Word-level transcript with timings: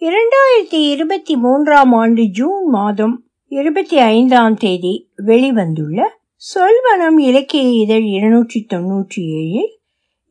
இரண்டாயிரத்தி 0.00 0.78
இருபத்தி 0.88 1.36
மூன்றாம் 1.36 1.92
ஆண்டு 1.92 2.22
ஜூன் 2.22 2.64
மாதம் 2.64 3.14
இருபத்தி 3.48 3.96
ஐந்தாம் 3.96 4.54
தேதி 4.54 5.10
வெளிவந்துள்ள 5.26 6.00
சொல்வனம் 6.42 7.20
இலக்கிய 7.20 7.62
இதழ் 7.82 8.02
இருநூற்றி 8.02 8.66
தொன்னூற்றி 8.68 9.16
ஏழில் 9.16 9.72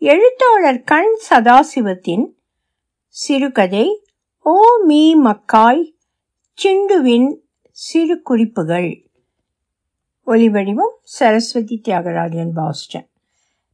எழுத்தாளர் 0.02 0.84
கண் 0.84 1.12
சதாசிவத்தின் 1.30 2.26
சிறுகதை 3.08 4.02
ஓ 4.40 4.56
மீ 4.86 5.16
மக்காய் 5.16 5.84
சிண்டுவின் 6.58 7.30
சிறு 7.72 8.22
குறிப்புகள் 8.22 8.90
ஒலிவடிவம் 10.28 10.96
சரஸ்வதி 11.04 11.82
தியாகராஜன் 11.88 12.54
பாஸ்டன். 12.56 13.10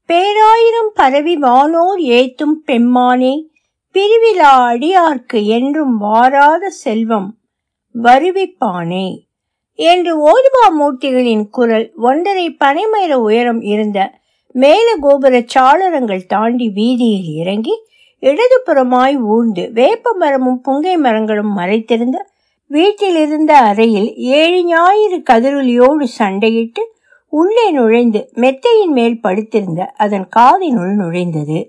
பேராயிரம் 0.10 0.92
பரவி 0.94 1.36
வானோர் 1.36 2.00
ஏத்தும் 2.00 2.58
பெம்மானே 2.66 3.53
பிரிவிலா 3.96 4.52
அடியார்க்கு 4.72 5.40
என்றும் 5.46 5.98
வாராத 5.98 6.70
செல்வம் 6.84 7.28
வருவிப்பானே. 7.96 9.08
என்று 9.80 10.12
ஓதுவா 10.30 10.66
மூர்த்திகளின் 10.80 11.46
குரல் 11.50 11.92
ஒன்றரை 11.98 12.58
பனைமர 12.60 13.14
உயரம் 13.14 13.62
இருந்த 13.62 14.00
மேல 14.56 14.96
கோபுர 15.00 15.40
சாளரங்கள் 15.54 16.26
தாண்டி 16.28 16.70
வீதியில் 16.70 17.30
இறங்கி 17.36 17.76
இடதுபுறமாய் 18.24 19.16
ஊர்ந்து 19.26 19.72
வேப்ப 19.74 20.14
மரமும் 20.14 20.62
புங்கை 20.68 20.96
மரங்களும் 20.98 21.54
மறைத்திருந்த 21.58 22.18
வீட்டிலிருந்த 22.72 23.54
அறையில் 23.70 24.16
ஏழு 24.16 24.64
ஞாயிறு 24.66 25.18
கதிரொலியோடு 25.30 26.06
சண்டையிட்டு 26.20 26.84
உள்ளே 27.34 27.72
நுழைந்து 27.72 28.30
மெத்தையின் 28.36 28.92
மேல் 28.92 29.22
படுத்திருந்த 29.22 29.82
அதன் 29.98 30.28
காதினுள் 30.36 30.94
நுழைந்தது. 30.96 31.60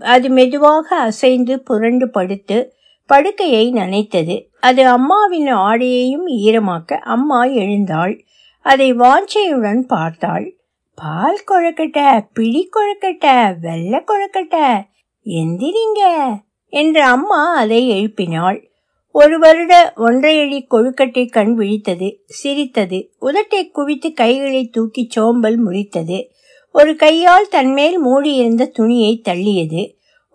அது 0.00 0.30
மெதுவாக 0.30 0.96
அசைந்து 0.96 1.60
புரண்டு 1.60 2.10
படுத்து 2.10 2.76
படுக்கையை 3.06 3.72
நனைத்தது. 3.72 4.46
அது 4.60 4.86
அம்மாவின் 4.86 5.46
ஆடையையும் 5.46 6.26
ஈரமாக்க 6.26 6.92
அம்மா 6.94 7.44
எழுந்தாள். 7.44 8.24
அதை 8.62 8.94
வாஞ்சையுடன் 8.94 9.80
பார்த்தாள். 9.80 10.56
பால் 10.94 11.44
கொழக்கட்ட 11.46 12.26
பிடி 12.32 12.68
கொழக்கட்ட 12.68 13.54
வெள்ளை 13.60 14.00
கொழக்கட்ட 14.00 14.82
எந்திரிங்க 15.24 16.32
என்று 16.68 17.02
அம்மா 17.02 17.54
அதை 17.54 17.88
எழுப்பினாள். 17.88 18.70
ஒரு 19.10 19.38
வருட 19.38 19.92
ஒன்றையடி 19.96 20.66
கொழுக்கட்டை 20.70 21.30
கண் 21.30 21.54
விழித்தது 21.58 22.16
சிரித்தது. 22.44 23.10
உதட்டை 23.20 23.70
குவித்து 23.70 24.12
கைகளை 24.12 24.68
தூக்கி 24.68 25.06
சோம்பல் 25.10 25.66
முறித்தது. 25.66 26.28
ஒரு 26.76 26.96
கையால் 26.96 27.48
தன்மேல் 27.50 27.98
மூடியிருந்த 27.98 28.64
துணியை 28.66 29.22
தள்ளியது. 29.28 29.82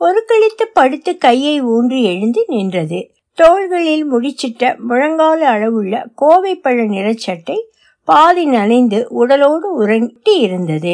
ஒரு 0.01 0.23
கழித்து 0.27 0.67
படுத்து 0.67 1.17
கையை 1.17 1.61
ஊன்றி 1.61 2.03
எழுந்து 2.03 2.43
நின்றது. 2.47 2.99
தோள்களில் 3.33 4.05
முடிச்சிட்ட 4.11 4.75
முழங்கால 4.89 5.47
அளவுள்ள 5.47 6.05
கோவைப்பழ 6.21 6.77
நிறச்சட்டை 6.87 7.57
பாதி 8.03 8.45
நனைந்து 8.45 9.07
உடலோடு 9.09 9.67
உரட்டி 9.73 10.37
இருந்தது 10.37 10.93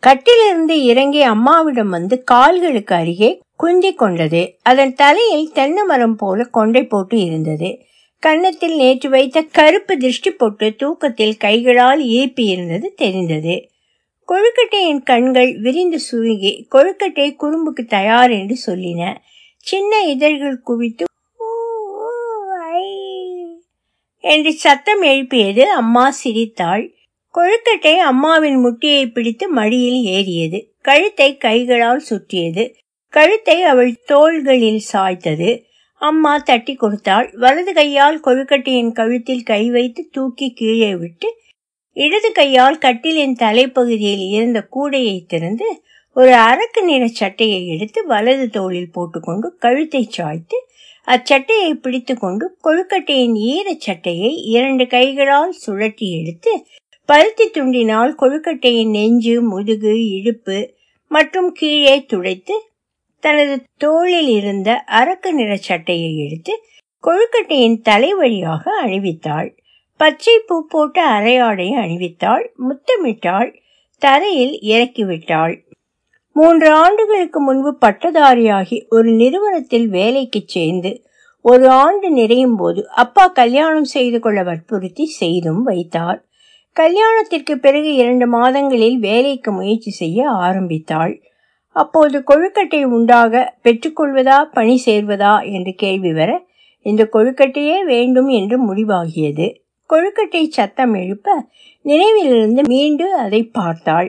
கட்டிலிருந்து 0.00 0.82
இறங்கி 0.84 1.22
அம்மாவிடம் 1.22 1.88
வந்து 1.88 2.24
கால்களுக்கு 2.24 2.94
அருகே 2.94 3.30
குந்தி 3.56 3.94
கொண்டது. 3.94 4.42
அதன் 4.62 4.94
தலையில் 4.94 5.52
தென்னை 5.52 5.84
மரம் 5.84 6.16
போல 6.16 6.44
கொண்டை 6.44 6.86
போட்டு 6.86 7.24
இருந்தது. 7.24 7.70
கன்னத்தில் 8.22 8.76
நேற்று 8.76 9.08
வைத்த 9.10 9.40
கருப்பு 9.42 9.96
திருஷ்டி 9.96 10.30
போட்டு 10.30 10.74
தூக்கத்தில் 10.76 11.36
கைகளால் 11.36 12.02
ஈப்பி 12.02 12.44
இருந்தது 12.54 12.92
தெரிந்தது. 12.96 13.56
கொழுக்கட்டையின் 14.28 15.02
கண்கள் 15.02 15.52
விரிந்து 15.58 15.98
சுருங்கி 15.98 16.52
கொழுக்கட்டை 16.74 17.28
குறும்புக்கு 17.36 17.84
தயார் 17.86 18.30
என்று 18.30 18.56
சொல்லின. 18.66 19.02
சின்ன 19.56 20.00
இதழ்கள் 20.04 20.58
குவித்து 20.60 21.04
என்று 24.24 24.52
சத்தம் 24.52 25.02
எழுப்பியது 25.02 25.64
அம்மா 25.72 26.10
சிரித்தாள். 26.10 26.84
கொழுக்கட்டை 27.34 27.94
அம்மாவின் 28.10 28.58
முட்டியை 28.64 29.12
பிடித்து 29.12 29.46
மடியில் 29.48 30.02
ஏறியது. 30.16 30.58
கழுத்தை 30.80 31.36
கைகளால் 31.36 32.04
சுற்றியது. 32.10 32.64
கழுத்தை 33.14 33.62
அவள் 33.62 33.92
தோள்களில் 34.04 34.82
சாய்த்தது. 34.92 35.50
அம்மா 36.00 36.38
தட்டி 36.38 36.74
கொடுத்தாள். 36.74 37.28
வலது 37.34 37.72
கையால் 37.72 38.20
கொழுக்கட்டையின் 38.24 38.92
கழுத்தில் 38.92 39.42
கை 39.42 39.62
வைத்து 39.70 40.08
தூக்கி 40.12 40.48
கீழே 40.52 40.96
விட்டு 40.96 41.28
இடது 41.96 42.30
கையால் 42.32 42.78
கட்டிலின் 42.78 43.36
தலைப்பகுதியில் 43.38 44.24
இருந்த 44.28 44.58
கூடையை 44.72 45.16
திறந்து 45.26 45.68
ஒரு 46.16 46.32
அரக்கு 46.44 46.80
நிற 46.82 47.04
சட்டையை 47.08 47.60
எடுத்து 47.66 48.00
வலது 48.06 48.46
தோளில் 48.50 48.92
போட்டுக்கொண்டு 48.92 49.48
கழுத்தை 49.58 50.02
சாய்த்து 50.10 50.58
அச்சட்டையை 51.08 51.72
பிடித்து 51.74 52.14
கொண்டு 52.14 52.46
கொழுக்கட்டையின் 52.62 53.36
ஈரச் 53.48 53.84
சட்டையை 53.84 54.32
இரண்டு 54.46 54.86
கைகளால் 54.86 55.54
சுழட்டி 55.66 56.08
எடுத்து 56.12 56.52
பருத்தி 57.08 57.44
துண்டினால் 57.50 58.12
கொழுக்கட்டையின் 58.14 58.90
நெஞ்சு 58.90 59.34
முதுகு 59.42 59.94
இடுப்பு 60.10 60.58
மற்றும் 61.10 61.50
கீழே 61.52 61.96
துடைத்து 62.06 62.56
தனது 63.22 63.54
தோளில் 63.78 64.28
இருந்த 64.28 64.70
அரக்கு 64.98 65.30
நிற 65.32 65.52
சட்டையை 65.60 66.10
எடுத்து 66.16 66.54
கொழுக்கட்டையின் 67.04 67.78
தலை 67.80 68.10
வழியாக 68.12 68.64
அணிவித்தாள். 68.82 69.48
பச்சை 70.00 70.34
பூ 70.46 70.66
போட்ட 70.66 71.04
அரையாடை 71.06 71.66
அணிவித்தாள். 71.74 72.44
முத்தமிட்டாள். 72.58 73.48
தரையில் 74.02 74.54
இறக்கிவிட்டாள். 74.62 75.54
மூன்று 76.32 76.68
ஆண்டுகளுக்கு 76.72 77.40
முன்பு 77.40 77.76
பட்டதாரியாகி 77.80 78.88
ஒரு 78.88 79.10
நிறுவனத்தில் 79.12 79.88
வேலைக்கு 79.88 80.42
சேர்ந்து 80.46 80.92
ஒரு 81.44 81.68
ஆண்டு 81.68 82.10
நிறையும் 82.10 82.56
போது 82.56 82.88
அப்பா 82.88 83.26
கல்யாணம் 83.26 83.84
செய்து 83.84 84.20
கொள்ள 84.20 84.42
வற்புறுத்தி 84.42 85.06
செய்தும் 85.06 85.62
வைத்தார். 85.62 86.20
கல்யாணத்திற்கு 86.76 87.54
பிறகு 87.58 87.94
இரண்டு 87.94 88.26
மாதங்களில் 88.26 88.98
வேலைக்கு 88.98 89.52
முயற்சி 89.52 89.90
செய்ய 89.90 90.30
ஆரம்பித்தாள். 90.30 91.14
அப்போது 91.76 92.18
கொழுக்கட்டை 92.26 92.82
உண்டாக 92.84 93.54
பெற்றுக்கொள்வதா 93.64 94.44
பணி 94.52 94.82
சேர்வதா 94.86 95.52
என்று 95.52 95.74
கேள்வி 95.76 96.12
வர 96.12 96.30
இந்த 96.86 97.08
கொழுக்கட்டையே 97.12 97.84
வேண்டும் 97.84 98.28
என்று 98.28 98.58
முடிவாகியது. 98.68 99.48
கொழுக்கட்டை 99.92 100.42
சத்தம் 100.48 100.94
எழுப்ப 100.94 101.28
நினைவிலிருந்து 101.84 102.62
மீண்டு 102.66 103.06
அதை 103.14 103.40
பார்த்தாள். 103.58 104.08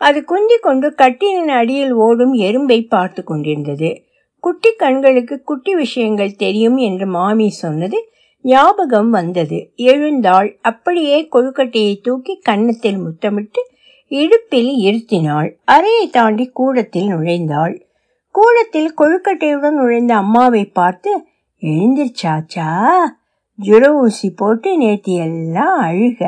அது 0.00 0.24
குந்தி 0.24 0.56
கொண்டு 0.60 0.88
கட்டிலின் 0.90 1.50
அடியில் 1.50 1.92
ஓடும் 1.92 2.34
எறும்பை 2.34 2.88
பார்த்து 2.88 3.24
கொண்டிருந்தது. 3.24 3.90
குட்டி 4.44 4.70
கண்களுக்கு 4.72 5.42
குட்டி 5.42 5.74
விஷயங்கள் 5.74 6.36
தெரியும் 6.36 6.76
என்று 6.76 7.06
மாமி 7.06 7.48
சொன்னது 7.50 7.98
ஞாபகம் 8.44 9.10
வந்தது. 9.10 9.58
எழுந்தாள். 9.74 10.58
அப்படியே 10.60 11.28
கொழுக்கட்டையை 11.32 12.00
தூக்கி 12.00 12.34
கன்னத்தில் 12.38 12.98
முத்தமிட்டு 12.98 13.62
இடுப்பில் 14.10 14.72
இருத்தினாள். 14.86 15.50
அறையை 15.64 16.06
தாண்டி 16.10 16.46
கூடத்தில் 16.48 17.08
நுழைந்தாள். 17.08 17.74
கூடத்தில் 18.34 18.92
கொழுக்கட்டையுடன் 18.98 19.78
நுழைந்த 19.80 20.14
அம்மாவை 20.14 20.64
பார்த்து 20.64 21.10
எழுந்திருச்சாச்சா 21.62 22.68
ஜுர 23.64 23.86
ஊசி 23.86 24.30
போட்டு 24.30 24.76
நேற்று 24.76 25.12
எல்லாம் 25.12 25.82
அழுக 25.82 26.22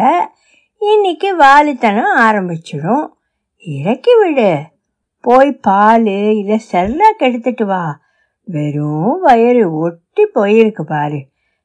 இன்னைக்கு 0.78 1.36
வாலித்தனம் 1.36 2.16
ஆரம்பிச்சிடும் 2.18 3.06
இறக்கி 3.58 4.16
விடு. 4.16 4.62
போய் 5.20 5.52
பால் 5.52 6.06
இல்லை 6.06 6.60
செல்லாக் 6.72 7.18
எடுத்துட்டு 7.18 7.66
வா. 7.66 8.00
வெறும் 8.44 9.20
வயிறு 9.20 9.74
ஒட்டி 9.74 10.24
போயிருக்கு 10.34 10.82
பாரு. 10.82 11.20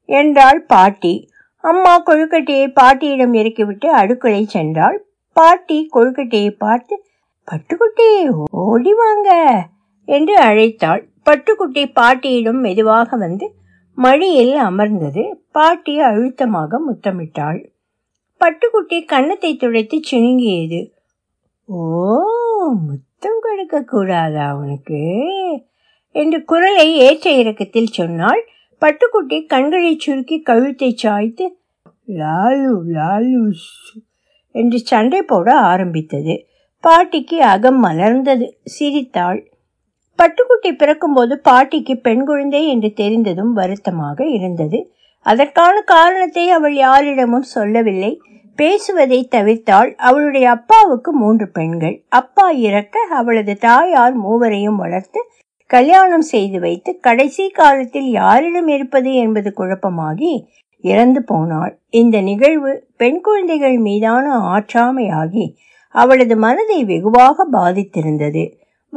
என்றாள் 0.06 0.62
பாட்டி. 0.64 1.30
அம்மா 1.58 2.04
கொழுக்கட்டையை 2.04 2.68
பாட்டியிடம் 2.74 3.34
இறக்கிவிட்டு 3.34 3.92
அடுக்களை 3.92 4.48
சென்றாள். 4.54 4.98
பாட்டி 5.34 5.90
கொழுக்கட்டையை 5.96 6.50
பார்த்து 6.50 7.04
பட்டுக்குட்டி 7.48 8.30
ஓடி 8.52 8.94
வாங்க 8.94 9.64
என்று 10.06 10.40
அழைத்தாள். 10.40 11.04
பட்டுக்குட்டி 11.26 11.92
பாட்டியிடம் 11.94 12.60
மெதுவாக 12.60 13.18
வந்து 13.18 13.56
மடியில் 13.98 14.56
அமர்ந்தது. 14.56 15.24
பாட்டி 15.52 16.00
அழுத்தமாக 16.00 16.80
முத்தமிட்டாள். 16.80 17.60
பட்டுக்குட்டி 18.42 19.06
கன்னத்தை 19.06 19.56
துடைத்து 19.56 19.98
சிணுங்கியது 20.12 20.82
ஓ 21.70 21.80
முத்தம் 22.88 23.40
கொடுக்க 23.42 23.82
கூடாதா 23.84 24.48
உனக்கு? 24.58 25.02
என்று 26.12 26.46
குரலை 26.46 26.96
ஏற்ற 26.98 27.32
இறக்கத்தில் 27.32 27.96
சொன்னாள். 27.98 28.42
பட்டுக்குட்டி 28.82 29.46
கண்களை 29.46 29.98
சுருக்கி 29.98 30.42
கழுத்தை 30.42 30.90
சாய்த்து 30.96 31.46
லாலு 32.08 32.74
லாலு 32.96 33.52
என்று 34.52 34.80
சண்டை 34.80 35.22
போட 35.22 35.48
ஆரம்பித்தது. 35.54 36.36
பாட்டிக்கு 36.84 37.38
அகம் 37.42 37.84
மலர்ந்தது. 37.84 38.48
சிரித்தாள். 38.64 39.42
பட்டுக்குட்டி 40.20 40.72
பிறக்கும்போது 40.72 41.38
பாட்டிக்கு 41.38 41.98
பெண் 41.98 42.24
குழந்தை 42.24 42.68
என்று 42.68 42.94
தெரிந்ததும் 42.94 43.54
வருத்தமாக 43.54 44.26
இருந்தது. 44.26 44.92
அதற்கான 45.26 45.82
காரணத்தை 45.82 46.50
அவள் 46.50 46.76
யாரிடமும் 46.76 47.48
சொல்லவில்லை. 47.56 48.22
பேசுவதை 48.56 49.28
தவிர்த்தாள் 49.32 49.96
அவளுடைய 49.96 50.50
அப்பாவுக்கு 50.50 51.12
மூன்று 51.14 51.48
பெண்கள். 51.48 52.04
அப்பா 52.10 52.50
இறக்க 52.50 53.00
அவளது 53.10 53.58
தாயார் 53.58 54.16
மூவரையும் 54.16 54.76
வளர்த்து 54.76 55.20
கல்யாணம் 55.66 56.22
செய்து 56.22 56.60
வைத்து 56.60 57.00
கடைசி 57.00 57.50
காலத்தில் 57.50 58.10
யாரிடம் 58.10 58.68
இருப்பது 58.68 59.14
என்பது 59.14 59.54
குழப்பமாகி 59.58 60.44
இறந்து 60.82 61.24
போனாள். 61.24 61.80
இந்த 61.90 62.22
நிகழ்வு 62.22 62.88
பெண் 62.98 63.22
குழந்தைகள் 63.22 63.78
மீதான 63.78 64.26
ஆற்றாமையாகி 64.56 65.46
அவளது 65.96 66.38
மனதை 66.38 66.84
வெகுவாக 66.84 67.48
பாதித்திருந்தது. 67.52 68.44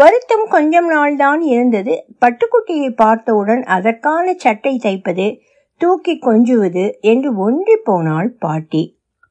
வருத்தம் 0.01 0.45
கொஞ்சம் 0.49 0.89
நாள்தான் 0.91 1.41
இருந்தது. 1.53 1.95
பட்டுக்குட்டியை 2.21 2.91
பார்த்தவுடன் 2.95 3.63
அதற்கான 3.77 4.35
சட்டை 4.35 4.73
தைப்பது 4.83 5.27
தூக்கி 5.81 6.15
கொஞ்சுவது 6.19 6.85
என்று 7.01 7.31
ஒன்றி 7.37 7.77
போனாள் 7.85 8.29
பாட்டி. 8.39 8.83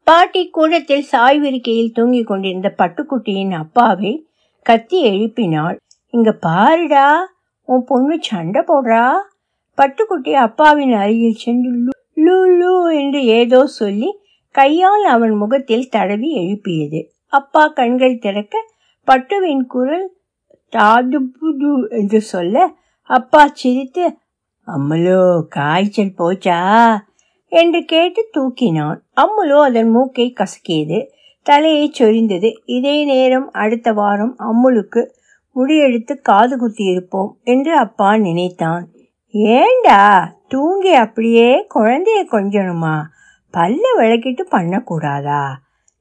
பாட்டி 0.08 0.42
கூடத்தில் 0.50 1.06
சாய்விருக்கையில் 1.12 1.94
தூங்கிக் 1.94 2.28
கொண்டிருந்த 2.28 2.70
பட்டுக்குட்டியின் 2.78 3.54
அப்பாவை 3.54 4.12
கத்தி 4.66 5.00
எழுப்பினாள். 5.04 5.78
இங்க 6.14 6.32
பாருடா 6.48 7.08
உன் 7.68 7.84
பொண்ணு 7.86 8.16
சண்டை 8.22 8.62
போடுறா. 8.62 9.06
பட்டுக்குட்டி 9.78 10.32
அப்பாவின் 10.46 10.94
அருகில் 10.94 11.42
சென்று 11.44 11.72
லூ 12.26 12.38
லூ 12.60 12.74
என்று 13.02 13.20
ஏதோ 13.40 13.60
சொல்லி 13.80 14.10
கையால் 14.56 15.06
அவன் 15.06 15.36
முகத்தில் 15.36 15.90
தடவி 15.90 16.30
எழுப்பியது. 16.42 17.02
அப்பா 17.34 17.64
கண்கள் 17.80 18.18
திறக்க 18.18 18.56
பட்டுவின் 19.08 19.66
குரல் 19.68 20.08
தாது 20.70 21.22
புது 21.40 21.88
என்று 21.90 22.22
சொல்ல 22.22 22.72
அப்பா 23.04 23.48
சிரித்து 23.48 24.18
அம்மலோ 24.68 25.42
காய்ச்சல் 25.48 26.14
போச்சா 26.18 26.60
என்று 27.52 27.86
கேட்டு 27.86 28.30
தூக்கினான் 28.34 29.00
அம்முலோ 29.16 29.62
அதன் 29.62 29.90
மூக்கை 29.90 30.34
கசக்கியது 30.34 31.06
தலையை 31.44 31.92
சொரிந்தது 32.00 32.54
இதே 32.66 33.06
நேரம் 33.06 33.52
அடுத்த 33.52 33.94
வாரம் 33.94 34.36
அம்முலுக்கு 34.40 35.10
முடியெடுத்து 35.56 36.22
காது 36.22 36.58
குத்தி 36.58 36.84
இருப்போம் 36.84 37.38
என்று 37.44 37.76
அப்பா 37.76 38.18
நினைத்தான். 38.18 38.88
ஏண்டா? 39.30 40.34
தூங்கி 40.48 40.94
அப்படியே 40.94 41.68
குழந்தைய 41.76 42.26
கொஞ்சணுமா? 42.32 43.02
பல்ல 43.54 43.82
விளக்கிட்டு 43.98 44.46
பண்ணக்கூடாதா? 44.52 45.44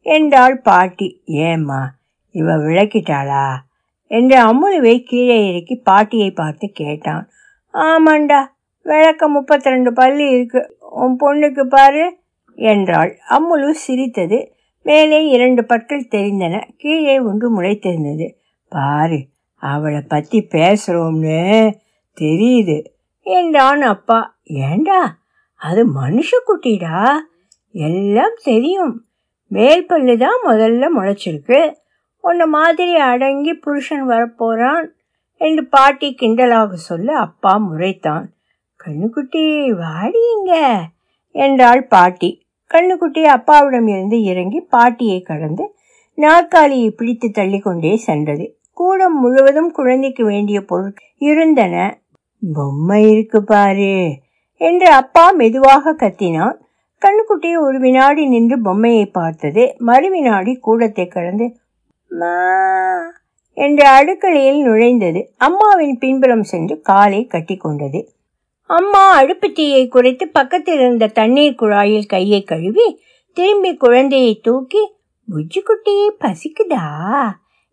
என்றாள் 0.01 0.61
பாட்டி. 0.61 1.23
ஏம்மா 1.25 1.95
இவ 2.31 2.57
விளக்கிட்டாளா? 2.57 3.57
என்று 4.09 4.37
அம்முலுவை 4.39 5.03
கீழே 5.05 5.49
இறக்கி 5.51 5.77
பாட்டியை 5.77 6.31
பார்த்து 6.31 6.71
கேட்டான். 6.73 7.29
ஆமாண்டா 7.73 8.41
விளக்க 8.83 9.29
முப்பத்தி 9.29 9.71
ரெண்டு 9.71 9.93
பள்ளி 9.93 10.27
இருக்கு. 10.29 10.61
உன் 10.91 11.17
பொண்ணுக்கு 11.21 11.63
பாரு 11.63 12.05
என்றாள். 12.55 13.19
அம்முலு 13.31 13.71
சிரித்தது. 13.71 14.39
மேலே 14.83 15.27
இரண்டு 15.29 15.65
பற்கள் 15.65 16.09
தெரிந்தன. 16.11 16.63
கீழே 16.77 17.19
ஒன்று 17.21 17.61
முளைத்திருந்தது. 17.61 18.35
பாரு 18.69 19.27
அவளை 19.55 20.01
பத்தி 20.01 20.39
பேசுறோம்னு 20.51 21.73
தெரியுது 22.21 22.85
என்றான் 23.23 23.83
அப்பா. 23.83 24.39
ஏண்டா 24.43 25.01
அது 25.55 25.83
மனுஷக்குட்டிடா 26.03 27.15
எல்லாம் 27.73 28.37
தெரியும். 28.43 29.05
மேல் 29.47 29.87
பல்லு 29.87 30.19
தான் 30.19 30.41
முதல்ல 30.45 30.87
முளைச்சிருக்கு. 30.97 31.61
உன்னை 32.25 32.47
மாதிரி 32.47 32.95
அடங்கி 32.97 33.53
புருஷன் 33.55 34.07
வரப்போறான் 34.09 34.87
என்று 35.41 35.63
பாட்டி 35.67 36.09
கிண்டலாக 36.21 36.73
சொல்ல 36.73 37.17
அப்பா 37.17 37.53
முறைத்தான். 37.59 38.27
கண்ணுக்குட்டி 38.81 39.45
வாடிங்க 39.83 40.53
என்றாள் 41.35 41.83
பாட்டி. 41.87 42.31
கண்ணுக்குட்டி 42.71 43.23
அப்பாவிடம் 43.25 43.87
இருந்து 43.87 44.23
இறங்கி 44.23 44.61
பாட்டியை 44.61 45.21
கடந்து 45.21 45.65
நாற்காலியை 46.19 46.91
பிடித்து 46.91 47.29
தள்ளிக்கொண்டே 47.29 47.95
சென்றது. 47.97 48.47
கூடம் 48.73 49.21
முழுவதும் 49.21 49.71
குழந்தைக்கு 49.71 50.25
வேண்டிய 50.25 50.59
பொருட்கள் 50.65 51.15
இருந்தன. 51.19 51.75
பொம்மை 52.43 53.01
இருக்கு 53.11 53.45
பாரு 53.45 53.95
என்று 54.61 54.89
அப்பா 54.93 55.31
மெதுவாக 55.31 55.93
கத்தினான். 55.93 56.57
கண்ணுக்குட்டி 57.03 57.51
ஒரு 57.61 57.79
வினாடி 57.79 58.27
நின்று 58.27 58.57
பொம்மையை 58.63 59.07
பார்த்தது. 59.07 59.75
மறு 59.79 60.11
வினாடி 60.11 60.61
கூடத்தை 60.67 61.07
கடந்து 61.09 61.47
மா. 62.11 62.37
என்று 63.57 63.85
அடுக்கலையில் 63.89 64.63
நுழைந்தது. 64.63 65.25
அம்மாவின் 65.37 65.99
பின்புறம் 65.99 66.43
சென்று 66.43 66.81
காலை 66.81 67.29
கட்டிக்கொண்டது 67.31 68.01
அம்மா 68.71 69.13
அடுப்பு 69.13 69.53
தீயை 69.53 69.89
குறைத்து 69.89 70.29
பக்கத்தில் 70.29 70.75
இருந்த 70.75 71.07
தண்ணீர் 71.07 71.55
குழாயில் 71.59 72.07
கையை 72.07 72.43
கழுவி 72.43 73.01
திரும்பி 73.33 73.77
குழந்தையை 73.77 74.41
தூக்கி 74.43 74.83
புஜ்ஜி 75.29 75.61
குட்டியை 75.61 76.09
பசிக்குதா? 76.21 76.85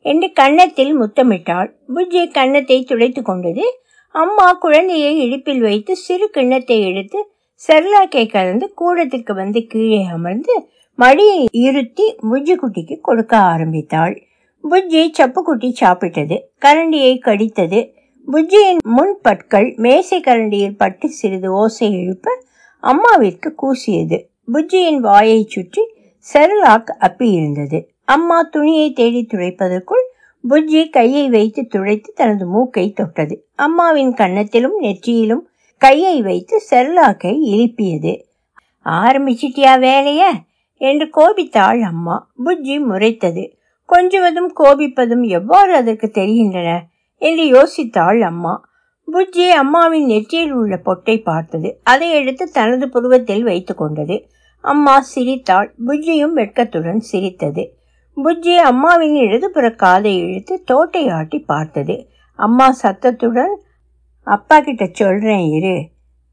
என்று 0.05 0.31
கன்னத்தில் 0.31 1.01
முத்தமிட்டாள். 1.01 1.69
புஜ்ஜி 1.95 2.31
கன்னத்தை 2.31 2.83
துடைத்து 2.83 3.21
கொண்டது. 3.21 3.65
அம்மா 4.15 4.53
குழந்தையை 4.53 5.19
இடுப்பில் 5.19 5.61
வைத்து 5.61 5.95
சிறு 5.95 6.29
கிண்ணத்தை 6.29 6.77
எடுத்து 6.85 7.19
செர்லாக்கை 7.61 8.29
கலந்து 8.29 8.73
கூடத்திற்கு 8.73 9.33
வந்து 9.33 9.65
கீழே 9.65 10.07
அமர்ந்து 10.13 10.69
மடியை 10.99 11.45
இருத்தி 11.51 12.15
புஜ்ஜி 12.31 12.55
குட்டிக்கு 12.55 13.01
கொடுக்க 13.01 13.37
ஆரம்பித்தாள். 13.37 14.23
புஜ்ஜி 14.71 15.11
சப்புக்குட்டி 15.17 15.73
சாப்பிட்டது 15.79 16.39
கரண்டியை 16.65 17.19
கடித்தது. 17.19 17.79
புஜ்ஜியின் 18.31 18.77
முன் 18.83 19.17
பற்கள் 19.21 19.73
மேசை 19.77 20.19
கரண்டியில் 20.19 20.77
பட்டு 20.77 21.09
சிறிது 21.09 21.51
ஓசை 21.51 21.91
எழுப்ப 21.93 22.43
அம்மாவிற்கு 22.83 23.53
கூசியது. 23.61 24.19
புஜ்ஜியின் 24.53 24.97
வாயை 24.97 25.45
சுற்றி 25.47 25.83
செர்லாக் 26.33 26.95
அப்பி 26.99 27.31
இருந்தது. 27.31 27.89
அம்மா 28.05 28.41
துணியை 28.41 28.93
தேடி 28.93 29.27
துடைப்பதற்குள் 29.33 30.05
புஜ்ஜி 30.49 30.89
கையை 30.89 31.29
வைத்து 31.29 31.67
துடைத்து 31.67 32.13
தனது 32.15 32.45
மூக்கை 32.45 32.93
தொட்டது. 32.93 33.47
அம்மாவின் 33.55 34.13
கன்னத்திலும் 34.13 34.77
நெற்றியிலும் 34.81 35.45
கையை 35.77 36.21
வைத்து 36.21 36.61
செர்லாக்கை 36.69 37.33
இழுப்பியது. 37.53 38.21
ஆரம்பிச்சிட்டியா 38.85 39.79
வேலைய? 39.79 40.33
என்று 40.77 41.09
கோபித்தாள் 41.17 41.81
அம்மா. 41.81 42.31
புஜ்ஜி 42.45 42.79
முறைத்தது. 42.89 43.53
கொஞ்சுவதும் 43.93 44.49
கோபிப்பதும் 44.57 45.27
எவ்வாறு 45.27 45.75
அதற்கு 45.75 46.09
தெரிகின்றன 46.09 46.87
என்று 47.15 47.43
யோசித்தாள் 47.43 48.19
அம்மா. 48.19 48.69
புஜ்ஜி 49.13 49.49
அம்மாவின் 49.49 50.05
நெற்றியில் 50.05 50.51
உள்ள 50.51 50.77
பொட்டை 50.77 51.21
பார்த்தது. 51.21 51.79
அதை 51.83 52.11
எடுத்து 52.11 52.51
தனது 52.51 52.89
புருவத்தில் 52.89 53.43
வைத்து 53.43 53.75
கொண்டது. 53.75 54.27
அம்மா 54.61 55.01
சிரித்தாள். 55.01 55.73
புஜ்ஜியும் 55.87 56.33
வெட்கத்துடன் 56.33 56.99
சிரித்தது. 56.99 57.77
புஜ்ஜி 58.23 58.55
அம்மாவின் 58.55 59.13
இடதுபுற 59.13 59.75
காதை 59.75 60.17
இழுத்து 60.17 60.63
தோட்டை 60.63 61.09
ஆட்டி 61.09 61.39
பார்த்தது. 61.39 62.07
அம்மா 62.35 62.71
சத்தத்துடன் 62.71 63.61
அப்பா 64.23 64.59
கிட்ட 64.59 64.89
சொல்றேன் 64.91 65.49
இரு. 65.51 65.89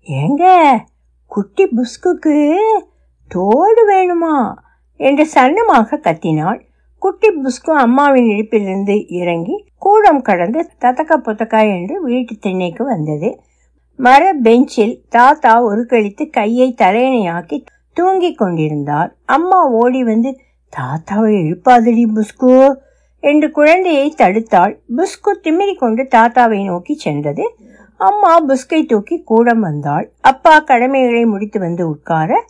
ஏங்க 0.06 0.76
குட்டி 1.26 1.68
புஸ்குக்கு 1.68 2.56
தோடு 3.32 3.82
வேணுமா? 3.90 4.36
என்று 4.96 5.24
சன்னமாக 5.34 5.98
கத்தினாள். 6.02 6.60
குட்டி 6.98 7.28
புஸ்கு 7.28 7.70
அம்மாவின் 7.70 8.28
இடுப்பிலிருந்து 8.28 9.04
இறங்கி 9.08 9.56
கூடம் 9.78 10.22
கடந்து 10.22 10.60
தத்தக்க 10.80 11.16
புத்தக்கா 11.24 11.60
என்று 11.80 12.02
வீட்டு 12.02 12.34
திண்ணைக்கு 12.40 12.84
வந்தது. 12.84 13.30
மர 13.98 14.32
பெஞ்சில் 14.32 15.02
தாத்தா 15.08 15.62
ஒரு 15.62 15.86
கழித்து 15.86 16.30
கையை 16.30 16.74
தலையணையாக்கி 16.78 17.64
தூங்கிக் 17.92 18.38
கொண்டிருந்தார். 18.38 19.10
அம்மா 19.24 19.60
ஓடி 19.66 20.04
வந்து 20.04 20.30
தாத்தாவை 20.72 21.32
எழுப்பாதடி 21.42 22.04
புஸ்கு 22.14 22.74
என்று 23.20 23.50
குழந்தையை 23.50 24.14
தடுத்தாள். 24.16 24.76
புஸ்கு 24.96 25.30
திமிரி 25.42 25.74
கொண்டு 25.76 26.02
தாத்தாவை 26.02 26.64
நோக்கி 26.64 26.94
சென்றது. 26.94 27.56
அம்மா 27.96 28.32
புஸ்கை 28.40 28.86
தூக்கி 28.86 29.22
கூடம் 29.22 29.60
வந்தாள். 29.60 30.06
அப்பா 30.20 30.58
கடமைகளை 30.58 31.24
முடித்து 31.24 31.58
வந்து 31.60 31.88
உட்கார 31.88 32.44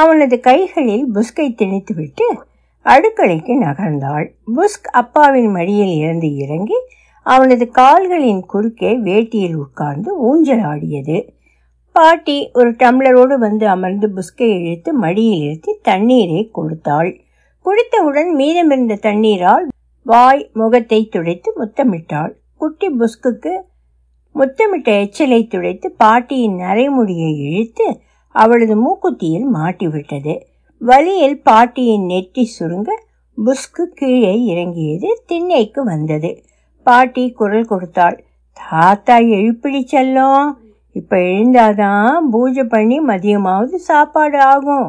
அவனது 0.00 0.36
கைகளில் 0.40 1.06
புஸ்கை 1.14 1.46
திணித்துவிட்டு 1.58 2.26
அடுக்கலைக்கு 2.86 3.54
நகர்ந்தாள். 3.64 4.26
புஸ்க் 4.56 4.88
அப்பாவின் 4.92 5.50
மடியில் 5.50 5.94
இருந்து 5.96 6.28
இறங்கி 6.36 6.78
அவனது 7.26 7.64
கால்களின் 7.70 8.42
குறுக்கே 8.52 8.90
வேட்டியில் 9.06 9.56
உட்கார்ந்து 9.56 10.10
ஊஞ்சல் 10.20 10.64
ஆடியது 10.70 11.18
பாட்டி 11.94 12.36
ஒரு 12.52 12.70
டம்ளரோடு 12.72 13.34
வந்து 13.38 13.64
அமர்ந்து 13.68 14.06
புஸ்கை 14.08 14.48
இழுத்து 14.58 14.90
மடியில் 14.94 15.42
இருத்தி 15.44 15.72
தண்ணீரை 15.82 16.40
கொடுத்தாள். 16.52 17.10
குடித்தவுடன் 17.64 18.30
மீதமிருந்த 18.36 18.94
தண்ணீரால் 19.06 19.66
வாய் 20.06 20.42
முகத்தை 20.52 21.00
துடைத்து 21.08 21.50
முத்தமிட்டாள். 21.60 22.32
குட்டி 22.60 22.88
புஸ்குக்கு 23.00 23.52
முத்தமிட்ட 24.34 24.90
எச்சலை 25.00 25.40
துடைத்து 25.46 25.88
பாட்டியின் 26.02 26.56
நரைமுடியை 26.58 27.32
இழுத்து 27.46 27.86
அவளது 28.34 28.76
மூக்குத்தியில் 28.84 29.48
மாட்டிவிட்டது. 29.54 30.34
வலியில் 30.80 31.38
பாட்டியின் 31.42 32.06
நெற்றி 32.06 32.44
சுருங்க 32.56 32.90
புஷ்கு 33.38 33.84
கீழே 33.94 34.34
இறங்கியது 34.44 35.08
திண்ணைக்கு 35.26 35.80
வந்தது. 35.84 36.30
பாட்டி 36.86 37.24
குரல் 37.30 37.70
கொடுத்தாள் 37.70 38.16
தாத்தா 38.70 39.16
எழுப்பிடி 39.36 39.80
செல்லும் 39.84 40.48
இப்ப 40.96 41.16
எழுந்தாதான் 41.16 42.16
பூஜை 42.30 42.64
பண்ணி 42.64 42.98
மதியமாவது 43.00 43.78
சாப்பாடு 43.88 44.38
ஆகும். 44.40 44.88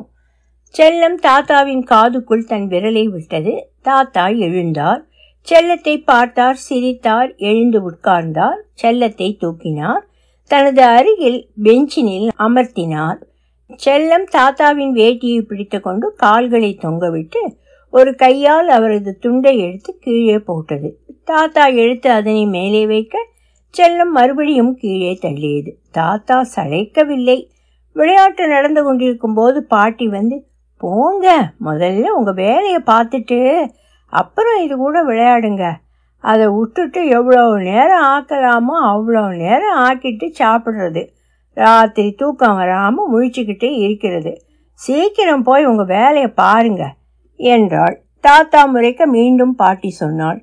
செல்லம் 0.75 1.17
தாத்தாவின் 1.27 1.83
காதுக்குள் 1.91 2.47
தன் 2.47 2.67
விரலை 2.67 3.05
விட்டது. 3.05 3.53
தாத்தா 3.81 4.25
எழுந்தார். 4.45 5.01
செல்லத்தை 5.47 5.95
பார்த்தார் 6.05 6.59
சிரித்தார் 6.67 7.31
எழுந்து 7.49 7.79
உட்கார்ந்தார். 7.89 8.59
செல்லத்தை 8.81 9.29
தூக்கினார். 9.41 10.03
தனது 10.51 10.83
அருகில் 10.83 11.39
பெஞ்சினில் 11.63 12.27
அமர்த்தினார். 12.39 13.19
செல்லம் 13.69 14.25
தாத்தாவின் 14.31 14.93
வேட்டியை 14.93 15.39
பிடித்து 15.41 15.81
கொண்டு 15.81 16.13
கால்களை 16.15 16.77
தொங்கவிட்டு 16.81 17.41
ஒரு 17.89 18.15
கையால் 18.15 18.67
அவரது 18.67 19.17
துண்டை 19.19 19.59
எடுத்து 19.59 19.97
கீழே 19.99 20.37
போட்டது. 20.39 20.89
தாத்தா 21.23 21.65
எடுத்து 21.65 22.11
அதனை 22.11 22.45
மேலே 22.45 22.87
வைக்க 22.87 23.15
செல்லம் 23.73 24.11
மறுபடியும் 24.11 24.73
கீழே 24.75 25.17
தள்ளியது. 25.21 25.71
தாத்தா 25.91 26.37
சளைக்கவில்லை. 26.55 27.37
விளையாட்டு 27.91 28.47
நடந்து 28.47 28.83
கொண்டிருக்கும் 28.83 29.33
போது 29.33 29.63
பாட்டி 29.63 30.07
வந்து 30.07 30.37
போங்க 30.77 31.27
முதல்ல 31.65 32.07
உங்க 32.07 32.31
வேலையை 32.31 32.79
பார்த்துட்டு 32.85 33.39
அப்புறம் 34.13 34.61
இது 34.61 34.75
கூட 34.75 34.97
விளையாடுங்க. 35.03 35.65
அதை 36.23 36.47
விட்டுட்டு 36.47 37.07
எவ்வளோ 37.07 37.57
நேரம் 37.57 38.05
ஆக்கலாமோ 38.05 38.75
அவ்வளோ 38.93 39.23
நேரம் 39.37 39.77
ஆக்கிட்டு 39.87 40.27
சாப்பிட்றது. 40.39 41.03
ராத்திரி 41.55 42.09
தூக்கம் 42.11 42.55
வராமல் 42.55 43.11
முழிச்சுக்கிட்டே 43.13 43.69
இருக்கிறது. 43.85 44.33
சீக்கிரம் 44.79 45.43
போய் 45.43 45.65
உங்கள் 45.65 45.91
வேலையை 45.97 46.29
பாருங்க 46.43 46.83
என்றாள். 47.39 47.95
தாத்தா 48.19 48.65
முறைக்க 48.65 49.05
மீண்டும் 49.05 49.55
பாட்டி 49.55 49.89
சொன்னாள். 49.89 50.39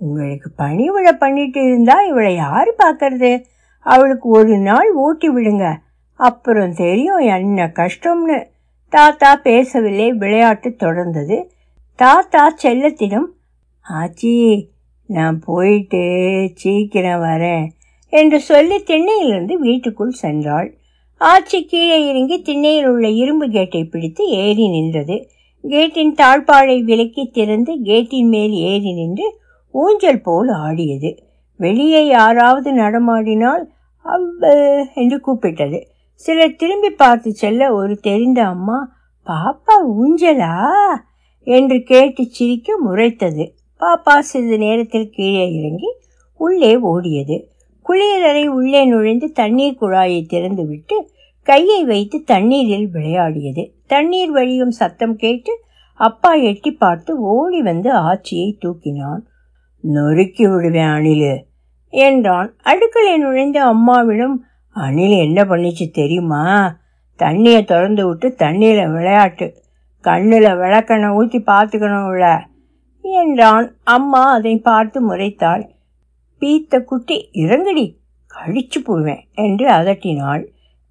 உங்களுக்கு 0.00 0.48
பணிவிடை 0.56 1.12
பண்ணிட்டு 1.12 1.60
இருந்தா 1.64 1.96
இவளை 2.02 2.34
யார் 2.34 2.70
பார்க்கறது 2.84 3.32
அவளுக்கு 3.86 4.28
ஒரு 4.28 4.56
நாள் 4.58 4.90
ஊட்டி 4.94 5.28
விடுங்க. 5.28 5.66
அப்புறம் 6.20 6.74
தெரியும் 6.74 7.22
என்ன 7.36 7.66
கஷ்டம்னு. 7.66 8.38
தாத்தா 8.92 9.30
பேசவில்லை 9.36 10.08
விளையாட்டு 10.12 10.68
தொடர்ந்தது. 10.78 11.36
தாத்தா 11.98 12.42
செல்லத்திடம் 12.62 13.28
ஆச்சி 13.86 14.34
நான் 15.08 15.38
போயிட்டு 15.44 16.02
சீக்கிரம் 16.54 17.22
வரேன். 17.22 17.64
என்று 18.12 18.40
சொல்லி 18.40 18.76
திண்ணையிலிருந்து 18.76 19.52
வீட்டுக்குள் 19.52 20.14
சென்றாள். 20.22 20.68
ஆச்சி 21.20 21.64
கீழே 21.66 22.08
இறங்கி 22.08 22.42
திண்ணையில் 22.42 22.86
உள்ள 22.86 23.08
இரும்பு 23.08 23.48
கேட்டை 23.48 23.84
பிடித்து 23.84 24.24
ஏறி 24.28 24.68
நின்றது. 24.68 25.16
கேட்டின் 25.64 26.14
தாழ்பாழை 26.14 26.80
விலக்கி 26.80 27.24
திறந்து 27.26 27.72
கேட்டின் 27.82 28.28
மேல் 28.28 28.52
ஏறி 28.52 28.92
நின்று 28.92 29.40
ஊஞ்சல் 29.74 30.20
போல் 30.20 30.48
ஆடியது. 30.48 31.10
வெளியே 31.56 32.06
யாராவது 32.06 32.72
நடமாடினால் 32.72 33.64
அவ்வ 34.04 34.42
என்று 34.94 35.20
கூப்பிட்டது. 35.26 35.78
சிலர் 36.14 36.56
திரும்பி 36.56 36.90
பார்த்து 36.90 37.32
செல்ல 37.32 37.74
ஒரு 37.74 37.94
தெரிந்த 37.96 38.40
அம்மா 38.46 38.78
பாப்பா 39.26 39.74
ஊஞ்சலா? 40.02 40.54
என்று 41.46 41.82
கேட்டு 41.82 42.24
சிரிக்க 42.24 42.76
முறைத்தது. 42.86 43.46
பாப்பா 43.80 44.18
சிறிது 44.18 44.58
நேரத்தில் 44.58 45.10
கீழே 45.10 45.46
இறங்கி 45.58 45.90
உள்ளே 46.36 46.74
ஓடியது. 46.76 47.38
குளியலறை 47.88 48.46
உள்ளே 48.46 48.84
நுழைந்து 48.84 49.32
தண்ணீர் 49.32 49.78
குழாயை 49.80 50.20
திறந்துவிட்டு 50.28 50.96
கையை 51.42 51.84
வைத்து 51.84 52.22
தண்ணீரில் 52.22 52.88
விளையாடியது. 52.92 53.72
தண்ணீர் 53.86 54.30
வழியும் 54.30 54.70
சத்தம் 54.70 55.16
கேட்டு 55.16 55.60
அப்பா 55.94 56.34
எட்டி 56.34 56.70
பார்த்து 56.72 57.20
ஓடி 57.20 57.62
வந்து 57.62 57.90
ஆச்சியை 57.92 58.58
தூக்கினான். 58.58 59.22
நொறுக்கி 59.80 60.44
விடுவேன் 60.46 60.88
அணிலு 60.88 61.34
என்றான். 61.88 62.54
அடுக்களை 62.62 63.18
நுழைந்த 63.18 63.64
அம்மாவிடம் 63.64 64.44
அணில் 64.70 65.16
என்ன 65.18 65.44
பண்ணிச்சு 65.44 65.90
தெரியுமா? 65.90 66.76
தண்ணியை 67.18 67.64
திறந்து 67.64 68.06
விட்டு 68.06 68.34
தண்ணியில் 68.38 68.92
விளையாட்டு. 68.92 69.46
கண்ணில் 70.00 70.48
விளக்கெண்ணை 70.62 71.10
ஊற்றி 71.14 71.38
பார்த்துக்கணும்ல 71.46 72.40
என்றான். 73.00 73.74
அம்மா 73.84 74.22
அதை 74.30 74.56
பார்த்து 74.58 74.98
முறைத்தாள். 75.10 75.64
பீத்த 76.42 76.80
குட்டி 76.80 77.16
இறங்கடி 77.32 77.84
கழிச்சு 78.30 78.78
போடுவேன் 78.84 79.24
என்று 79.34 79.66
அதட்டினாள். 79.68 80.44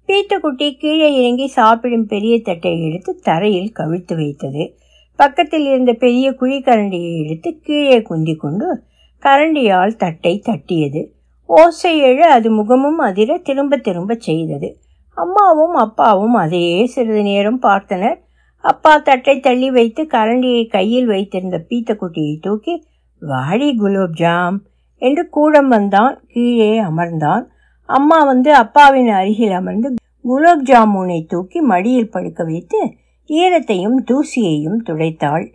பீத்த 0.08 0.38
குட்டி 0.40 0.76
கீழே 0.76 1.08
இறங்கி 1.14 1.46
சாப்பிடும் 1.46 2.06
பெரிய 2.06 2.42
தட்டை 2.42 2.72
எடுத்து 2.82 3.18
தரையில் 3.18 3.72
கவிழ்த்து 3.72 4.14
வைத்தது. 4.14 4.76
பக்கத்தில் 5.16 5.66
இருந்த 5.66 5.92
பெரிய 5.92 6.30
குழிக்கரண்டியை 6.30 7.24
எடுத்து 7.24 7.50
கீழே 7.58 8.02
குந்தி 8.02 8.34
கொண்டு 8.34 8.82
கரண்டியால் 9.22 9.96
தட்டை 9.96 10.42
தட்டியது. 10.44 11.02
ஓசை 11.46 12.02
எழ 12.02 12.18
அது 12.18 12.50
முகமும் 12.50 12.98
அதிர 12.98 13.38
திரும்ப 13.38 13.76
திரும்ப 13.76 14.14
செய்தது. 14.18 14.78
அம்மாவும் 15.16 15.74
அப்பாவும் 15.74 16.34
அதையே 16.34 16.86
சிறிது 16.86 17.22
நேரம் 17.22 17.62
பார்த்தனர். 17.62 18.18
அப்பா 18.64 18.96
தட்டை 18.96 19.40
தள்ளி 19.40 19.70
வைத்து 19.70 20.02
கரண்டியை 20.04 20.68
கையில் 20.68 21.06
வைத்திருந்த 21.06 21.64
பீத்தக்குட்டியை 21.68 22.40
தூக்கி 22.40 22.86
வாடி 23.18 23.78
குலோப்ஜாம் 23.78 24.58
என்று 25.02 25.22
கூடம் 25.28 25.68
வந்தான் 25.68 26.14
கீழே 26.28 26.70
அமர்ந்தான். 26.80 27.44
அம்மா 27.88 28.18
வந்து 28.24 28.50
அப்பாவின் 28.54 29.10
அருகில் 29.10 29.52
அமர்ந்து 29.52 29.94
குலோப் 30.22 30.62
ஜாமுனை 30.62 31.18
தூக்கி 31.28 31.60
மடியில் 31.60 32.10
படுக்க 32.10 32.44
வைத்து 32.44 32.80
ஈரத்தையும் 33.28 33.98
தூசியையும் 34.04 34.78
துடைத்தாள். 34.84 35.46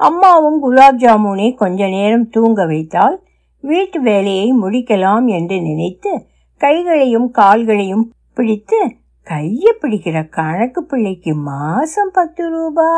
அம்மாவும் 0.00 0.58
குலாப் 0.60 0.98
ஜாமுனை 0.98 1.54
கொஞ்ச 1.54 1.86
நேரம் 1.86 2.28
தூங்க 2.28 2.66
வைத்தால் 2.66 3.16
வீட்டு 3.60 3.98
வேலையை 4.00 4.48
முடிக்கலாம் 4.62 5.26
என்று 5.36 5.56
நினைத்து 5.60 6.12
கைகளையும் 6.60 7.28
கால்களையும் 7.38 8.04
பிடித்து 8.34 8.78
கையை 9.24 9.72
பிடிக்கிற 9.82 10.28
கணக்கு 10.28 10.84
பிள்ளைக்கு 10.84 11.32
மாசம் 11.34 12.10
பத்து 12.12 12.44
ரூபா. 12.50 12.90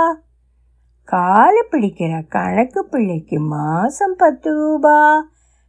காலை 1.04 1.62
பிடிக்கிற 1.70 2.12
கணக்கு 2.28 2.80
பிள்ளைக்கு 2.84 3.38
மாசம் 3.54 4.16
பத்து 4.16 4.50
ரூபா. 4.54 4.96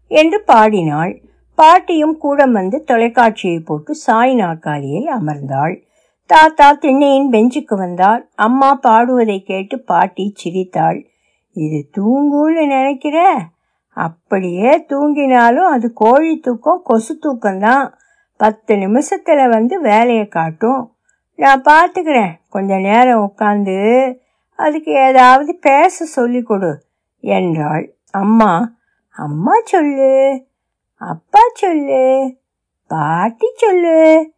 என்று 0.09 0.41
பாடினாள். 0.41 1.13
பாட்டியும் 1.57 2.17
கூட 2.17 2.45
வந்து 2.45 2.83
தொலைக்காட்சியை 2.83 3.59
போட்டு 3.59 3.95
சாய் 3.95 4.33
நாற்காலியில் 4.35 5.09
அமர்ந்தாள். 5.13 5.75
தாத்தா 6.29 6.67
திண்ணையின் 6.73 7.29
பெஞ்சுக்கு 7.31 7.75
வந்தார். 7.75 8.27
அம்மா 8.35 8.79
பாடுவதை 8.83 9.37
கேட்டு 9.43 9.79
பாட்டி 9.79 10.25
சிரித்தாள். 10.35 10.99
இது 11.55 11.79
தூங்கும்னு 11.97 12.65
நினைக்கிற? 12.67 13.17
அப்படியே 13.97 14.71
தூங்கினாலும் 14.89 15.69
அது 15.69 15.93
கோழி 15.93 16.37
தூக்கம் 16.37 16.81
கொசு 16.83 17.19
தூக்கம்தான். 17.23 17.85
பத்து 18.39 18.77
நிமிஷத்தில் 18.77 19.49
வந்து 19.49 19.81
வேலையை 19.81 20.27
காட்டும். 20.27 20.93
நான் 21.35 21.61
பார்த்துக்கிறேன் 21.61 22.33
கொஞ்ச 22.49 22.77
நேரம் 22.77 23.23
உட்காந்து 23.27 23.77
அதுக்கு 24.59 24.91
ஏதாவது 24.91 25.51
பேச 25.55 26.05
சொல்லி 26.05 26.41
கொடு 26.41 26.71
என்றாள். 27.19 27.85
அம்மா 28.11 28.51
அம்மா 29.09 29.51
சொல்லு 29.63 30.45
அப்பா 30.95 31.39
சொல்லு 31.53 32.35
பாட்டி 32.87 33.47
சொல்லு 33.55 34.31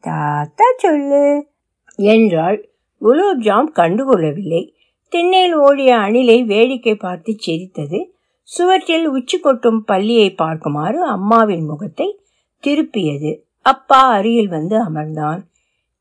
தாத்தா 0.00 0.64
சொல்லு. 0.76 1.46
என்றாள். 1.94 2.68
குலோப்ஜாம் 3.00 3.66
கண்டுகொள்ளவில்லை 3.74 4.72
திண்ணையில் 5.08 5.54
ஓடிய 5.54 5.96
அணிலை 5.96 6.44
வேடிக்கை 6.44 6.94
பார்த்து 6.94 7.34
சிரித்தது. 7.38 8.14
சுவற்றில் 8.42 9.06
உச்சி 9.06 9.40
கொட்டும் 9.40 9.84
பள்ளியை 9.84 10.34
பார்க்குமாறு 10.38 10.94
அம்மாவின் 10.94 11.64
முகத்தை 11.64 12.20
திருப்பியது. 12.62 13.40
அப்பா 13.62 14.00
அருகில் 14.08 14.48
வந்து 14.48 14.76
அமர்ந்தான். 14.84 15.40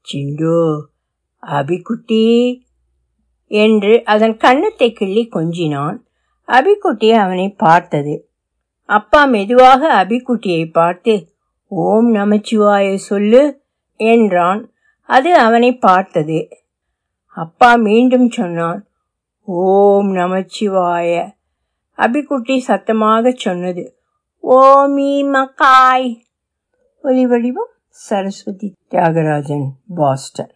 சிண்டு 0.02 0.90
அபிக்குட்டி 1.42 2.60
என்று 3.48 4.02
அதன் 4.06 4.38
கன்னத்தை 4.38 4.94
கிள்ளி 4.94 5.30
கொஞ்சினான். 5.32 5.98
அபிக்குட்டி 6.52 7.10
அவனை 7.14 7.50
பார்த்தது. 7.50 8.16
அப்பா 8.90 9.26
மெதுவாக 9.26 9.82
அபிக்குட்டியை 10.04 10.72
பார்த்து 10.72 11.14
ஓம் 11.68 12.16
நமச்சிவாய 12.16 12.96
சொல்லு 12.96 13.42
என்றான். 13.96 14.62
அது 15.10 15.38
அவனை 15.38 15.78
பார்த்தது. 15.78 16.40
அப்பா 17.36 17.76
மீண்டும் 17.76 18.30
சொன்னான் 18.30 18.82
ஓம் 19.44 20.16
நமச்சிவாய. 20.16 21.12
அபிக்குட்டி 21.98 22.58
சத்தமாக 22.58 23.32
சொன்னது 23.36 23.84
ஓமி 24.44 25.12
மக்காய். 25.36 26.10
ஒலி 27.02 27.28
வடிவம் 27.28 27.74
சரஸ்வதி 27.90 28.68
தியாகராஜன் 28.90 29.68
பாஸ்டன். 29.96 30.54